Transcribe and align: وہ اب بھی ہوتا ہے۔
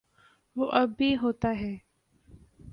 وہ 0.55 0.71
اب 0.71 0.89
بھی 0.97 1.15
ہوتا 1.17 1.49
ہے۔ 1.59 1.75